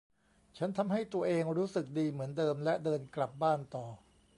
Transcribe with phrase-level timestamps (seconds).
[0.57, 3.85] ฉันทำให้ตัวเองรู้สึกดีเหมือนเดิมและเดินกลับบ้านต่อ